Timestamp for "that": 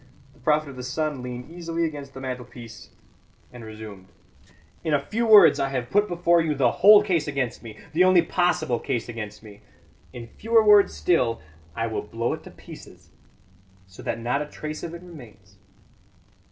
14.01-14.19